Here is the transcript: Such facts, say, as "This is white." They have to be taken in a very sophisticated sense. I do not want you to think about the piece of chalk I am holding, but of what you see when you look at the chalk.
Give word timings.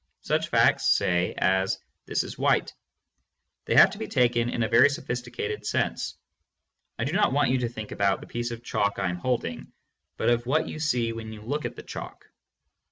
Such 0.21 0.47
facts, 0.49 0.87
say, 0.87 1.35
as 1.37 1.77
"This 2.07 2.23
is 2.23 2.35
white." 2.35 2.73
They 3.65 3.75
have 3.75 3.91
to 3.91 3.99
be 3.99 4.07
taken 4.07 4.49
in 4.49 4.63
a 4.63 4.67
very 4.67 4.89
sophisticated 4.89 5.63
sense. 5.63 6.17
I 6.97 7.03
do 7.03 7.11
not 7.11 7.33
want 7.33 7.51
you 7.51 7.59
to 7.59 7.69
think 7.69 7.91
about 7.91 8.19
the 8.19 8.25
piece 8.25 8.49
of 8.49 8.63
chalk 8.63 8.97
I 8.97 9.09
am 9.11 9.17
holding, 9.17 9.71
but 10.17 10.31
of 10.31 10.47
what 10.47 10.67
you 10.67 10.79
see 10.79 11.13
when 11.13 11.31
you 11.31 11.41
look 11.43 11.65
at 11.65 11.75
the 11.75 11.83
chalk. 11.83 12.25